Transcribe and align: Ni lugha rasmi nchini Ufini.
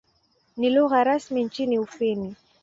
Ni 0.57 0.69
lugha 0.69 1.03
rasmi 1.03 1.43
nchini 1.43 1.79
Ufini. 1.79 2.35